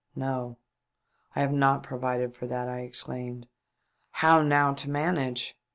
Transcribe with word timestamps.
"No, 0.15 0.57
I 1.35 1.41
have 1.41 1.51
not 1.51 1.83
provided 1.83 2.33
for 2.33 2.47
that," 2.47 2.67
I 2.67 2.79
exclaimed." 2.79 3.47
How 4.23 4.41
now 4.41 4.73
to 4.73 4.89
manage 4.89 5.55